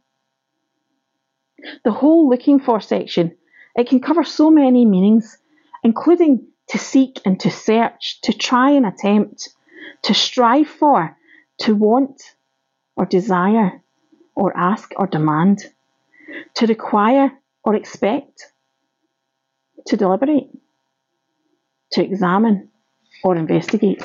The 1.85 1.92
whole 1.92 2.28
looking 2.28 2.61
for 2.61 2.80
section, 2.80 3.37
it 3.76 3.88
can 3.88 4.00
cover 4.00 4.25
so 4.25 4.50
many 4.50 4.85
meanings, 4.85 5.38
including 5.82 6.47
to 6.68 6.78
seek 6.78 7.21
and 7.25 7.38
to 7.40 7.50
search, 7.50 8.21
to 8.23 8.32
try 8.32 8.71
and 8.71 8.87
attempt, 8.87 9.50
to 10.02 10.14
strive 10.14 10.68
for, 10.68 11.16
to 11.61 11.75
want 11.75 12.23
or 12.97 13.06
desire, 13.06 13.82
or 14.35 14.56
ask 14.56 14.92
or 14.97 15.06
demand, 15.06 15.61
to 16.54 16.66
require 16.66 17.32
or 17.64 17.75
expect, 17.75 18.52
to 19.87 19.97
deliberate, 19.97 20.50
to 21.92 22.02
examine 22.02 22.71
or 23.25 23.37
investigate. 23.37 24.02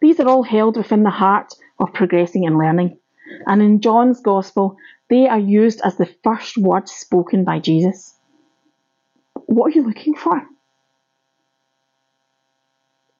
These 0.00 0.20
are 0.20 0.28
all 0.28 0.42
held 0.42 0.76
within 0.76 1.02
the 1.02 1.10
heart 1.10 1.54
of 1.78 1.92
progressing 1.92 2.46
and 2.46 2.58
learning, 2.58 2.98
and 3.46 3.62
in 3.62 3.80
John's 3.80 4.20
Gospel, 4.20 4.76
they 5.10 5.26
are 5.26 5.38
used 5.38 5.80
as 5.84 5.96
the 5.96 6.12
first 6.22 6.56
words 6.56 6.92
spoken 6.92 7.44
by 7.44 7.58
Jesus. 7.58 8.14
What 9.46 9.68
are 9.68 9.78
you 9.78 9.86
looking 9.86 10.14
for? 10.14 10.46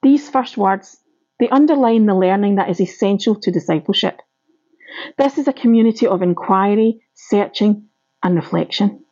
These 0.03 0.29
first 0.29 0.57
words, 0.57 1.01
they 1.41 1.49
underline 1.49 2.07
the 2.07 2.15
learning 2.15 2.57
that 2.57 2.71
is 2.71 2.81
essential 2.81 3.35
to 3.37 3.51
discipleship. 3.51 4.21
This 5.17 5.39
is 5.39 5.49
a 5.49 5.53
community 5.53 6.07
of 6.07 6.23
inquiry, 6.23 7.01
searching, 7.15 7.89
and 8.23 8.37
reflection. 8.37 9.05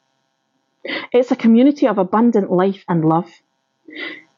It's 1.12 1.30
a 1.30 1.36
community 1.36 1.86
of 1.86 1.98
abundant 1.98 2.50
life 2.50 2.84
and 2.88 3.04
love. 3.04 3.30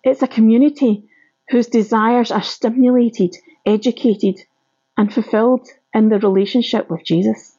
It's 0.03 0.23
a 0.23 0.29
community 0.29 1.09
whose 1.51 1.67
desires 1.67 2.31
are 2.31 2.43
stimulated, 2.43 3.37
educated, 3.65 4.39
and 4.97 5.13
fulfilled 5.13 5.67
in 5.95 6.09
the 6.09 6.19
relationship 6.19 6.91
with 6.91 7.05
Jesus, 7.05 7.57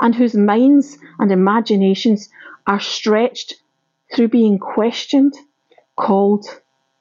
and 0.00 0.14
whose 0.14 0.34
minds 0.34 0.98
and 1.18 1.32
imaginations 1.32 2.28
are 2.66 2.80
stretched 2.80 3.54
through 4.14 4.28
being 4.28 4.58
questioned, 4.58 5.34
called, 5.96 6.46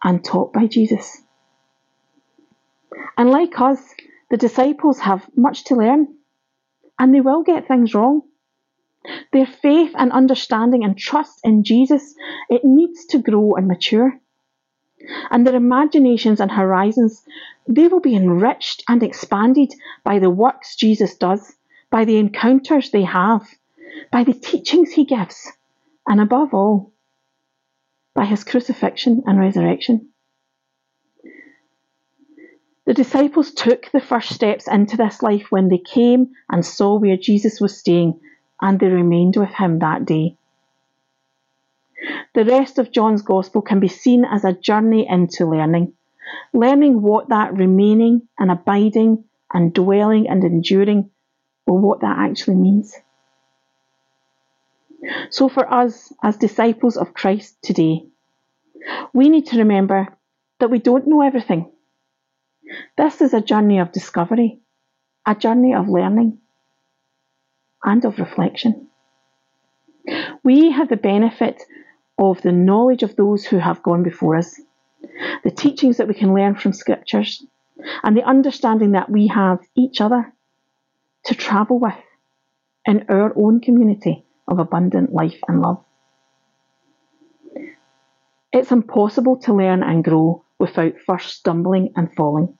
and 0.03 0.23
taught 0.23 0.53
by 0.53 0.67
Jesus. 0.67 1.21
And 3.17 3.29
like 3.29 3.59
us, 3.59 3.81
the 4.29 4.37
disciples 4.37 4.99
have 4.99 5.25
much 5.35 5.65
to 5.65 5.75
learn, 5.75 6.07
and 6.97 7.13
they 7.13 7.21
will 7.21 7.43
get 7.43 7.67
things 7.67 7.93
wrong. 7.93 8.21
Their 9.33 9.45
faith 9.45 9.93
and 9.97 10.11
understanding 10.11 10.83
and 10.83 10.97
trust 10.97 11.39
in 11.43 11.63
Jesus, 11.63 12.15
it 12.49 12.63
needs 12.63 13.05
to 13.07 13.17
grow 13.17 13.55
and 13.55 13.67
mature. 13.67 14.19
And 15.29 15.45
their 15.45 15.55
imaginations 15.55 16.39
and 16.39 16.51
horizons, 16.51 17.23
they 17.67 17.87
will 17.87 17.99
be 17.99 18.15
enriched 18.15 18.83
and 18.87 19.01
expanded 19.01 19.73
by 20.03 20.19
the 20.19 20.29
works 20.29 20.75
Jesus 20.75 21.15
does, 21.15 21.55
by 21.89 22.05
the 22.05 22.17
encounters 22.17 22.91
they 22.91 23.03
have, 23.03 23.47
by 24.11 24.23
the 24.23 24.33
teachings 24.33 24.91
he 24.91 25.05
gives, 25.05 25.51
and 26.07 26.19
above 26.19 26.53
all, 26.53 26.91
by 28.13 28.25
his 28.25 28.43
crucifixion 28.43 29.23
and 29.25 29.39
resurrection. 29.39 30.09
The 32.89 32.95
disciples 32.95 33.51
took 33.51 33.91
the 33.91 34.01
first 34.01 34.33
steps 34.33 34.67
into 34.67 34.97
this 34.97 35.21
life 35.21 35.51
when 35.51 35.67
they 35.67 35.77
came 35.77 36.31
and 36.49 36.65
saw 36.65 36.97
where 36.97 37.17
Jesus 37.17 37.61
was 37.61 37.77
staying 37.77 38.19
and 38.59 38.79
they 38.79 38.87
remained 38.87 39.37
with 39.37 39.51
him 39.51 39.77
that 39.77 40.05
day. 40.05 40.38
The 42.33 42.45
rest 42.45 42.79
of 42.79 42.91
John's 42.91 43.21
Gospel 43.21 43.61
can 43.61 43.79
be 43.79 43.87
seen 43.87 44.25
as 44.25 44.45
a 44.45 44.53
journey 44.53 45.07
into 45.07 45.45
learning, 45.45 45.93
learning 46.53 47.01
what 47.01 47.29
that 47.29 47.53
remaining 47.53 48.27
and 48.37 48.51
abiding 48.51 49.25
and 49.51 49.73
dwelling 49.73 50.29
and 50.29 50.43
enduring, 50.43 51.09
or 51.65 51.77
what 51.77 52.01
that 52.01 52.17
actually 52.17 52.55
means. 52.55 52.95
So, 55.29 55.49
for 55.49 55.71
us 55.71 56.13
as 56.21 56.37
disciples 56.37 56.97
of 56.97 57.13
Christ 57.13 57.57
today, 57.61 58.05
we 59.13 59.29
need 59.29 59.47
to 59.47 59.57
remember 59.57 60.07
that 60.59 60.69
we 60.69 60.79
don't 60.79 61.07
know 61.07 61.21
everything. 61.21 61.71
This 62.97 63.21
is 63.21 63.33
a 63.33 63.41
journey 63.41 63.79
of 63.79 63.91
discovery, 63.91 64.59
a 65.25 65.35
journey 65.35 65.73
of 65.73 65.89
learning, 65.89 66.39
and 67.83 68.03
of 68.05 68.19
reflection. 68.19 68.87
We 70.43 70.71
have 70.71 70.89
the 70.89 70.97
benefit 70.97 71.63
of 72.19 72.41
the 72.41 72.51
knowledge 72.51 73.01
of 73.01 73.15
those 73.15 73.45
who 73.45 73.57
have 73.57 73.81
gone 73.81 74.03
before 74.03 74.35
us, 74.35 74.59
the 75.43 75.51
teachings 75.51 75.97
that 75.97 76.07
we 76.07 76.13
can 76.13 76.35
learn 76.35 76.55
from 76.55 76.73
scriptures, 76.73 77.45
and 78.03 78.15
the 78.15 78.23
understanding 78.23 78.91
that 78.91 79.09
we 79.09 79.27
have 79.27 79.59
each 79.75 80.01
other 80.01 80.33
to 81.25 81.33
travel 81.33 81.79
with 81.79 81.93
in 82.85 83.05
our 83.09 83.33
own 83.37 83.61
community 83.61 84.25
of 84.47 84.59
abundant 84.59 85.13
life 85.13 85.39
and 85.47 85.61
love. 85.61 85.83
It's 88.51 88.71
impossible 88.71 89.37
to 89.41 89.53
learn 89.53 89.83
and 89.83 90.03
grow 90.03 90.43
without 90.57 90.93
first 91.05 91.37
stumbling 91.37 91.93
and 91.95 92.13
falling. 92.15 92.57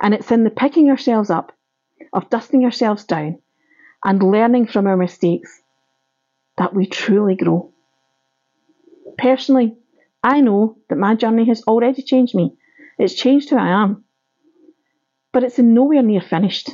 And 0.00 0.14
it's 0.14 0.30
in 0.30 0.44
the 0.44 0.50
picking 0.50 0.90
ourselves 0.90 1.30
up, 1.30 1.52
of 2.12 2.30
dusting 2.30 2.64
ourselves 2.64 3.04
down, 3.04 3.40
and 4.04 4.22
learning 4.22 4.66
from 4.66 4.86
our 4.86 4.96
mistakes 4.96 5.62
that 6.58 6.74
we 6.74 6.86
truly 6.86 7.36
grow. 7.36 7.72
Personally, 9.20 9.76
I 10.24 10.40
know 10.40 10.78
that 10.90 10.98
my 10.98 11.14
journey 11.16 11.46
has 11.48 11.62
already 11.64 12.02
changed 12.02 12.34
me. 12.34 12.56
It's 12.98 13.14
changed 13.14 13.50
who 13.50 13.58
I 13.58 13.68
am. 13.84 14.04
But 15.32 15.44
it's 15.44 15.58
in 15.60 15.74
nowhere 15.74 16.02
near 16.02 16.22
finished. 16.22 16.70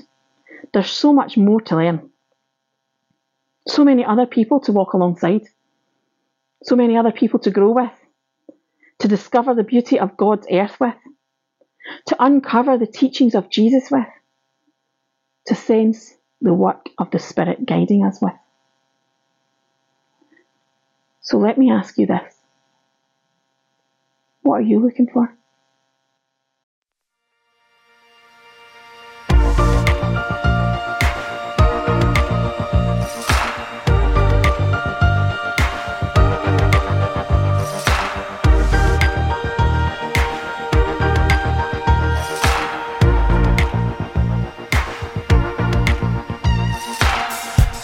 There's 0.72 0.90
so 0.90 1.12
much 1.12 1.36
more 1.36 1.60
to 1.62 1.76
learn. 1.76 2.10
So 3.68 3.84
many 3.84 4.04
other 4.04 4.26
people 4.26 4.60
to 4.60 4.72
walk 4.72 4.94
alongside. 4.94 5.42
so 6.64 6.76
many 6.76 6.96
other 6.96 7.12
people 7.12 7.40
to 7.40 7.50
grow 7.50 7.72
with, 7.72 7.92
to 9.00 9.08
discover 9.08 9.54
the 9.54 9.64
beauty 9.64 9.98
of 10.00 10.16
God's 10.16 10.46
earth 10.52 10.78
with, 10.80 10.96
to 12.08 12.16
uncover 12.24 12.78
the 12.78 12.86
teachings 12.86 13.34
of 13.34 13.50
Jesus 13.50 13.90
with, 13.90 14.06
to 15.46 15.56
sense 15.56 16.14
the 16.42 16.54
work 16.54 16.88
of 16.98 17.10
the 17.12 17.20
Spirit 17.20 17.66
guiding 17.66 18.04
us 18.04 18.20
with. 18.22 18.34
So 21.22 21.38
let 21.38 21.58
me 21.58 21.72
ask 21.72 21.98
you 21.98 22.06
this 22.06 22.35
what 24.46 24.60
are 24.60 24.62
you 24.62 24.78
looking 24.78 25.08
for? 25.08 25.32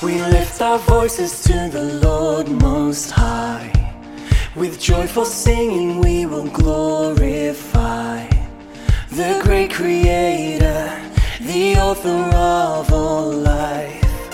We 0.03 0.21
lift 0.21 0.61
our 0.61 0.79
voices 0.79 1.43
to 1.43 1.69
the 1.73 2.01
Lord 2.03 2.49
Most 2.49 3.11
High. 3.11 3.92
With 4.55 4.79
joyful 4.79 5.25
singing, 5.25 5.99
we 6.01 6.27
will 6.27 6.47
glorify 6.47 8.29
the 9.09 9.41
great 9.43 9.73
Creator, 9.73 10.93
the 11.41 11.77
author 11.77 12.21
of 12.37 12.93
all 12.93 13.33
life. 13.33 14.29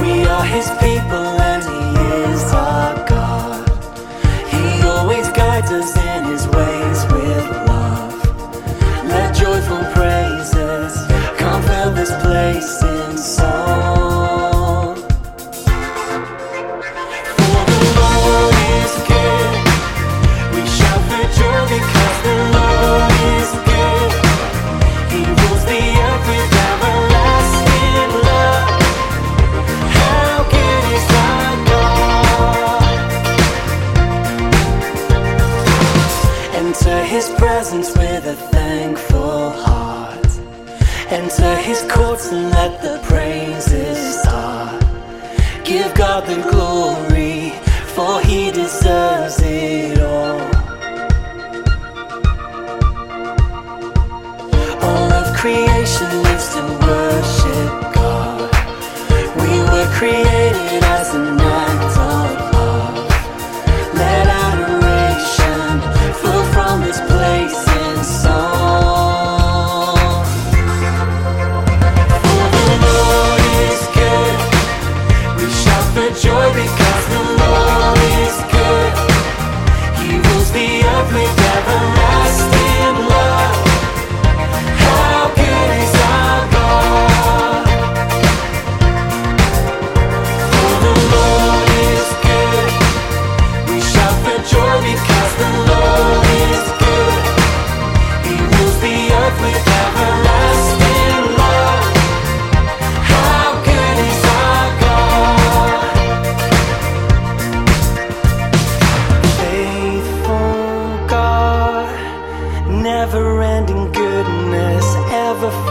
We 0.00 0.24
are 0.24 0.44
His 0.44 0.70
people, 0.80 1.26
and 1.52 1.75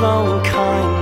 ever 0.05 0.43
flowing 0.51 0.94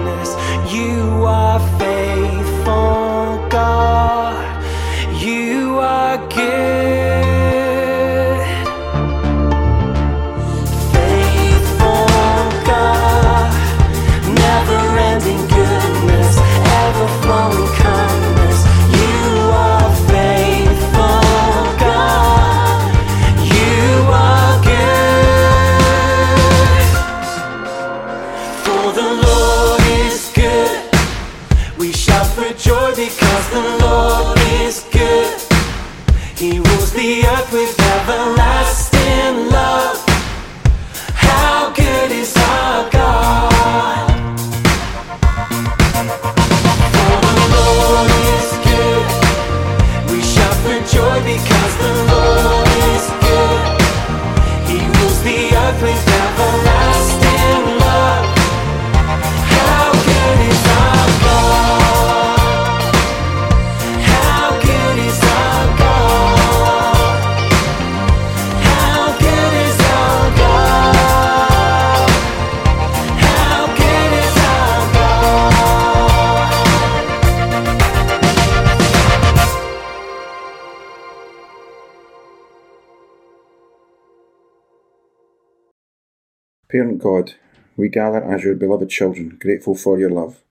Parent 86.73 86.97
God, 86.97 87.35
we 87.77 87.87
gather 87.87 88.23
as 88.23 88.43
your 88.43 88.55
beloved 88.55 88.89
children, 88.89 89.37
grateful 89.39 89.75
for 89.75 89.99
your 89.99 90.09
love. 90.09 90.41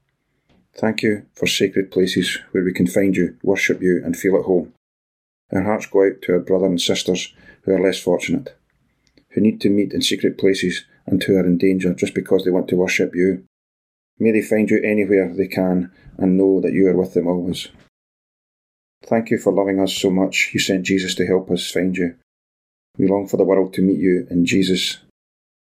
Thank 0.72 1.02
you 1.02 1.26
for 1.34 1.48
sacred 1.48 1.90
places 1.90 2.38
where 2.52 2.62
we 2.62 2.72
can 2.72 2.86
find 2.86 3.16
you, 3.16 3.36
worship 3.42 3.82
you, 3.82 4.00
and 4.04 4.16
feel 4.16 4.36
at 4.36 4.44
home. 4.44 4.72
Our 5.52 5.64
hearts 5.64 5.86
go 5.86 6.06
out 6.06 6.22
to 6.22 6.34
our 6.34 6.38
brothers 6.38 6.68
and 6.68 6.80
sisters 6.80 7.34
who 7.62 7.72
are 7.72 7.82
less 7.82 7.98
fortunate, 7.98 8.56
who 9.30 9.40
need 9.40 9.60
to 9.62 9.68
meet 9.68 9.92
in 9.92 10.00
secret 10.00 10.38
places 10.38 10.84
and 11.06 11.20
who 11.20 11.34
are 11.34 11.44
in 11.44 11.58
danger 11.58 11.92
just 11.92 12.14
because 12.14 12.44
they 12.44 12.52
want 12.52 12.68
to 12.68 12.76
worship 12.76 13.16
you. 13.16 13.42
May 14.20 14.30
they 14.30 14.42
find 14.42 14.70
you 14.70 14.80
anywhere 14.80 15.34
they 15.34 15.48
can 15.48 15.90
and 16.18 16.36
know 16.36 16.60
that 16.60 16.72
you 16.72 16.86
are 16.86 16.96
with 16.96 17.14
them 17.14 17.26
always. 17.26 17.66
Thank 19.04 19.30
you 19.30 19.38
for 19.38 19.52
loving 19.52 19.80
us 19.80 19.92
so 19.92 20.08
much. 20.08 20.52
You 20.54 20.60
sent 20.60 20.86
Jesus 20.86 21.16
to 21.16 21.26
help 21.26 21.50
us 21.50 21.68
find 21.68 21.96
you. 21.96 22.14
We 22.96 23.08
long 23.08 23.26
for 23.26 23.38
the 23.38 23.44
world 23.44 23.74
to 23.74 23.82
meet 23.82 23.98
you 23.98 24.28
in 24.30 24.46
Jesus, 24.46 24.98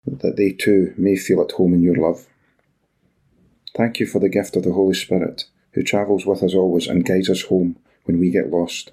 that 0.09 0.37
they 0.37 0.53
too 0.53 0.95
may 0.97 1.17
feel 1.17 1.41
at 1.41 1.53
home 1.53 1.75
in 1.75 1.83
your 1.83 1.97
love. 1.97 2.27
Thank 3.77 4.01
you 4.01 4.07
for 4.07 4.19
the 4.19 4.29
gift 4.29 4.57
of 4.57 4.65
the 4.65 4.73
Holy 4.73 4.95
Spirit, 4.95 5.45
who 5.73 5.83
travels 5.83 6.27
with 6.27 6.43
us 6.43 6.55
always 6.55 6.87
and 6.87 7.05
guides 7.05 7.31
us 7.31 7.43
home 7.43 7.79
when 8.05 8.19
we 8.19 8.31
get 8.31 8.51
lost. 8.51 8.93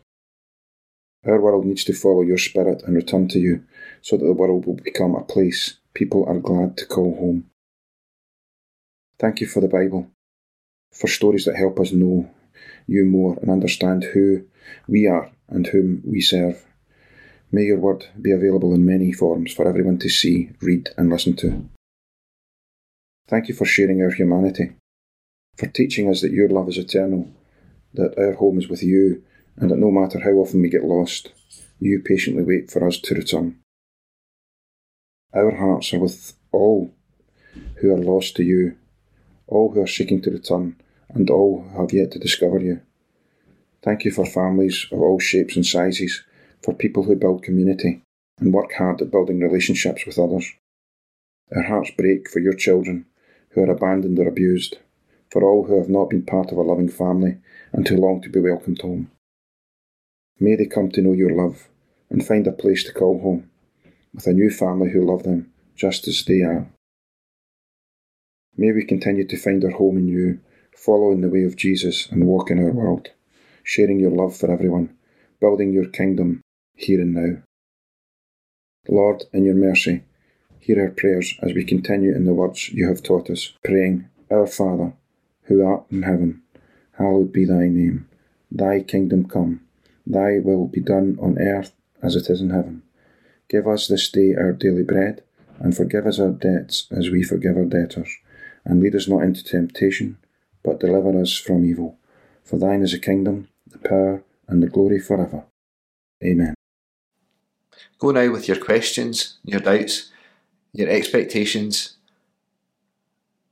Our 1.26 1.42
world 1.42 1.66
needs 1.66 1.84
to 1.86 1.94
follow 1.94 2.22
your 2.22 2.38
spirit 2.38 2.84
and 2.86 2.96
return 2.96 3.28
to 3.30 3.40
you 3.40 3.64
so 4.02 4.16
that 4.18 4.26
the 4.26 4.34
world 4.34 4.66
will 4.66 4.76
become 4.76 5.16
a 5.16 5.24
place 5.24 5.78
people 5.96 6.26
are 6.28 6.38
glad 6.38 6.78
to 6.78 6.86
call 6.86 7.16
home. 7.16 7.50
Thank 9.18 9.42
you 9.42 9.48
for 9.48 9.62
the 9.62 9.68
Bible, 9.68 10.12
for 10.92 11.08
stories 11.08 11.46
that 11.46 11.56
help 11.56 11.80
us 11.80 11.92
know 11.92 12.30
you 12.86 13.06
more 13.06 13.38
and 13.42 13.50
understand 13.50 14.04
who 14.04 14.46
we 14.88 15.08
are 15.08 15.32
and 15.48 15.66
whom 15.66 16.04
we 16.06 16.22
serve. 16.22 16.64
May 17.56 17.64
your 17.64 17.80
word 17.80 18.08
be 18.22 18.32
available 18.32 18.74
in 18.74 18.86
many 18.86 19.14
forms 19.14 19.54
for 19.54 19.66
everyone 19.66 19.98
to 20.00 20.10
see, 20.10 20.50
read, 20.60 20.90
and 20.98 21.10
listen 21.10 21.38
to. 21.38 21.70
Thank 23.30 23.48
you 23.48 23.56
for 23.56 23.64
sharing 23.64 24.02
our 24.02 24.12
humanity, 24.12 24.74
for 25.56 25.68
teaching 25.68 26.10
us 26.10 26.20
that 26.20 26.34
your 26.34 26.50
love 26.50 26.68
is 26.68 26.78
eternal, 26.78 27.32
that 27.94 28.14
our 28.18 28.34
home 28.34 28.58
is 28.58 28.68
with 28.68 28.84
you, 28.84 29.24
and 29.56 29.72
that 29.72 29.78
no 29.78 29.90
matter 29.90 30.20
how 30.20 30.32
often 30.32 30.62
we 30.62 30.68
get 30.68 30.84
lost, 30.84 31.32
you 31.80 32.02
patiently 32.02 32.44
wait 32.44 32.70
for 32.70 32.86
us 32.86 33.00
to 33.00 33.16
return. 33.16 33.58
Our 35.34 35.56
hearts 35.56 35.94
are 35.94 36.00
with 36.00 36.34
all 36.52 36.94
who 37.78 37.94
are 37.94 37.98
lost 37.98 38.36
to 38.36 38.44
you, 38.44 38.76
all 39.48 39.72
who 39.72 39.82
are 39.82 39.88
seeking 39.88 40.22
to 40.24 40.30
return, 40.30 40.76
and 41.08 41.30
all 41.30 41.62
who 41.62 41.80
have 41.80 41.94
yet 41.94 42.12
to 42.12 42.20
discover 42.20 42.60
you. 42.60 42.82
Thank 43.82 44.04
you 44.04 44.12
for 44.12 44.26
families 44.26 44.88
of 44.92 45.00
all 45.00 45.22
shapes 45.22 45.56
and 45.56 45.66
sizes, 45.66 46.22
for 46.66 46.74
people 46.74 47.04
who 47.04 47.16
build 47.16 47.44
community 47.44 48.02
and 48.40 48.52
work 48.52 48.74
hard 48.74 49.00
at 49.00 49.12
building 49.12 49.40
relationships 49.40 50.06
with 50.06 50.18
others. 50.18 50.52
Our 51.56 51.62
hearts 51.62 51.92
break 51.92 52.28
for 52.28 52.40
your 52.40 52.56
children 52.56 53.06
who 53.50 53.62
are 53.62 53.72
abandoned 53.72 54.18
or 54.18 54.28
abused, 54.28 54.80
for 55.32 55.44
all 55.44 55.66
who 55.66 55.78
have 55.78 55.90
not 55.90 56.10
been 56.10 56.26
part 56.26 56.52
of 56.52 56.58
a 56.58 56.64
loving 56.64 56.90
family 56.90 57.38
and 57.72 57.88
who 57.88 57.96
long 57.96 58.22
to 58.24 58.30
be 58.30 58.40
welcomed 58.40 58.82
home. 58.82 59.12
May 60.40 60.56
they 60.56 60.66
come 60.66 60.90
to 60.92 61.02
know 61.02 61.14
your 61.14 61.36
love 61.36 61.70
and 62.10 62.26
find 62.26 62.48
a 62.48 62.52
place 62.52 62.84
to 62.86 62.94
call 62.94 63.22
home, 63.22 63.50
with 64.14 64.26
a 64.26 64.34
new 64.34 64.50
family 64.50 64.90
who 64.92 65.06
love 65.06 65.24
them 65.24 65.52
just 65.76 66.08
as 66.08 66.26
they 66.26 66.42
are. 66.42 66.68
May 68.58 68.72
we 68.72 68.86
continue 68.86 69.28
to 69.28 69.38
find 69.38 69.64
our 69.64 69.72
home 69.72 69.98
in 69.98 70.08
you, 70.08 70.40
following 70.76 71.22
the 71.22 71.30
way 71.30 71.44
of 71.44 71.56
Jesus 71.56 72.08
and 72.10 72.26
walk 72.26 72.50
in 72.50 72.60
our 72.60 72.72
world, 72.72 73.10
sharing 73.64 74.00
your 74.00 74.12
love 74.12 74.36
for 74.36 74.52
everyone, 74.52 74.96
building 75.40 75.72
your 75.72 75.86
kingdom 75.86 76.42
here 76.76 77.02
and 77.02 77.14
now. 77.14 77.42
Lord, 78.88 79.24
in 79.34 79.46
your 79.46 79.56
mercy, 79.56 80.04
hear 80.60 80.82
our 80.82 80.90
prayers 80.90 81.36
as 81.42 81.54
we 81.54 81.64
continue 81.64 82.16
in 82.16 82.26
the 82.26 82.34
words 82.34 82.70
you 82.70 82.88
have 82.88 83.02
taught 83.02 83.30
us, 83.30 83.54
praying, 83.64 84.08
Our 84.30 84.48
Father, 84.48 84.94
who 85.44 85.66
art 85.66 85.86
in 85.92 86.04
heaven, 86.04 86.42
hallowed 86.98 87.32
be 87.32 87.46
thy 87.46 87.68
name. 87.68 88.08
Thy 88.52 88.82
kingdom 88.82 89.28
come, 89.28 89.62
thy 90.06 90.40
will 90.40 90.68
be 90.68 90.82
done 90.82 91.18
on 91.22 91.40
earth 91.40 91.74
as 92.02 92.16
it 92.16 92.30
is 92.30 92.42
in 92.42 92.52
heaven. 92.52 92.84
Give 93.50 93.68
us 93.68 93.88
this 93.88 94.10
day 94.10 94.34
our 94.36 94.54
daily 94.54 94.84
bread, 94.84 95.24
and 95.60 95.76
forgive 95.76 96.06
us 96.06 96.20
our 96.20 96.32
debts 96.32 96.88
as 96.92 97.10
we 97.10 97.24
forgive 97.24 97.58
our 97.58 97.66
debtors. 97.66 98.10
And 98.64 98.82
lead 98.82 98.96
us 98.96 99.08
not 99.08 99.24
into 99.24 99.44
temptation, 99.44 100.18
but 100.64 100.80
deliver 100.80 101.20
us 101.22 101.38
from 101.38 101.64
evil. 101.64 101.98
For 102.44 102.58
thine 102.58 102.82
is 102.82 102.92
the 102.92 103.00
kingdom, 103.00 103.50
the 103.68 103.78
power, 103.78 104.24
and 104.48 104.62
the 104.62 104.68
glory 104.68 105.00
forever. 105.00 105.44
Amen. 106.24 106.55
Go 108.00 108.12
now 108.12 108.32
with 108.32 108.48
your 108.48 108.58
questions, 108.58 109.38
your 109.44 109.62
doubts, 109.62 110.12
your 110.74 110.90
expectations. 110.90 111.96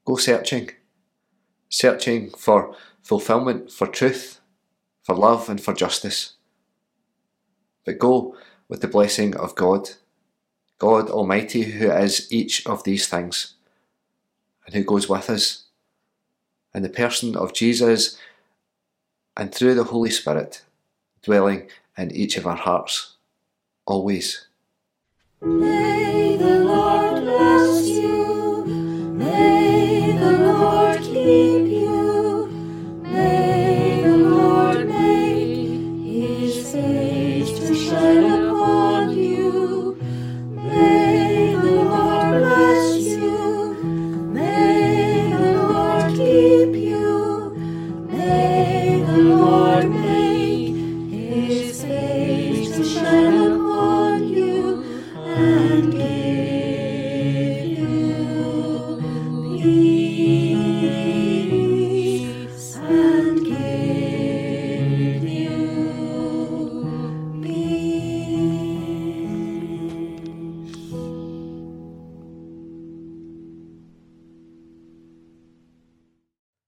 Go 0.05 0.17
searching. 0.17 0.71
Searching 1.69 2.29
for 2.31 2.75
fulfillment, 3.01 3.71
for 3.71 3.87
truth, 3.87 4.41
for 5.01 5.15
love, 5.15 5.49
and 5.49 5.61
for 5.61 5.73
justice. 5.73 6.33
But 7.85 7.99
go 7.99 8.35
with 8.67 8.81
the 8.81 8.87
blessing 8.87 9.35
of 9.35 9.55
God, 9.55 9.91
God 10.77 11.09
Almighty, 11.09 11.63
who 11.63 11.91
is 11.91 12.31
each 12.31 12.65
of 12.65 12.83
these 12.83 13.07
things, 13.07 13.55
and 14.65 14.75
who 14.75 14.83
goes 14.83 15.07
with 15.07 15.29
us, 15.29 15.65
in 16.73 16.83
the 16.83 16.89
person 16.89 17.35
of 17.35 17.53
Jesus, 17.53 18.17
and 19.35 19.53
through 19.53 19.75
the 19.75 19.85
Holy 19.85 20.09
Spirit, 20.09 20.63
dwelling 21.21 21.69
in 21.97 22.11
each 22.11 22.37
of 22.37 22.47
our 22.47 22.55
hearts, 22.55 23.12
always. 23.85 24.47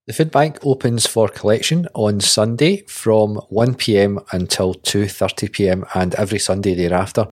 The 0.08 0.13
food 0.13 0.30
bank 0.30 0.60
opens 0.63 1.08
for 1.08 1.28
collection 1.28 1.88
on 1.96 2.22
Sunday 2.22 2.84
from 2.84 3.38
1pm 3.52 4.24
until 4.32 4.76
2.30pm 4.76 5.88
and 5.96 6.13
every 6.13 6.38
Sunday 6.38 6.76
thereafter. 6.76 7.28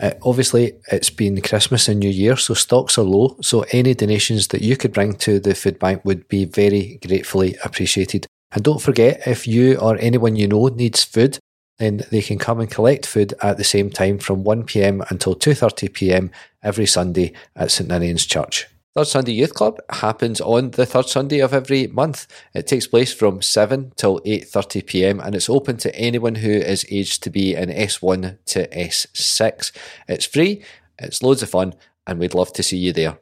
Uh, 0.00 0.12
obviously, 0.22 0.74
it's 0.92 1.10
been 1.10 1.40
Christmas 1.42 1.88
and 1.88 1.98
New 1.98 2.08
Year, 2.08 2.36
so 2.36 2.54
stocks 2.54 2.96
are 2.96 3.02
low, 3.02 3.36
so 3.40 3.64
any 3.72 3.94
donations 3.94 4.48
that 4.48 4.62
you 4.62 4.76
could 4.76 4.92
bring 4.92 5.14
to 5.16 5.40
the 5.40 5.52
food 5.52 5.80
bank 5.80 6.04
would 6.04 6.28
be 6.28 6.44
very 6.44 7.00
gratefully 7.04 7.56
appreciated. 7.64 8.24
And 8.52 8.62
don't 8.62 8.80
forget, 8.80 9.26
if 9.26 9.48
you 9.48 9.76
or 9.78 9.96
anyone 9.98 10.36
you 10.36 10.46
know 10.46 10.68
needs 10.68 11.02
food, 11.02 11.40
then 11.78 12.04
they 12.12 12.22
can 12.22 12.38
come 12.38 12.60
and 12.60 12.70
collect 12.70 13.04
food 13.04 13.34
at 13.42 13.56
the 13.56 13.64
same 13.64 13.90
time 13.90 14.18
from 14.18 14.44
1pm 14.44 15.10
until 15.10 15.34
2.30pm 15.34 16.30
every 16.62 16.86
Sunday 16.86 17.32
at 17.56 17.72
St 17.72 17.88
Ninian's 17.88 18.26
Church. 18.26 18.68
Third 18.94 19.06
Sunday 19.06 19.32
Youth 19.32 19.54
Club 19.54 19.78
happens 19.88 20.38
on 20.38 20.72
the 20.72 20.84
third 20.84 21.08
Sunday 21.08 21.38
of 21.38 21.54
every 21.54 21.86
month. 21.86 22.26
It 22.52 22.66
takes 22.66 22.86
place 22.86 23.10
from 23.10 23.40
7 23.40 23.94
till 23.96 24.20
8:30 24.20 24.86
p.m. 24.86 25.18
and 25.18 25.34
it's 25.34 25.48
open 25.48 25.78
to 25.78 25.96
anyone 25.96 26.34
who 26.34 26.50
is 26.50 26.84
aged 26.90 27.22
to 27.22 27.30
be 27.30 27.54
in 27.54 27.70
S1 27.70 28.36
to 28.44 28.68
S6. 28.68 29.72
It's 30.08 30.26
free, 30.26 30.62
it's 30.98 31.22
loads 31.22 31.42
of 31.42 31.48
fun, 31.48 31.72
and 32.06 32.18
we'd 32.18 32.34
love 32.34 32.52
to 32.52 32.62
see 32.62 32.76
you 32.76 32.92
there. 32.92 33.21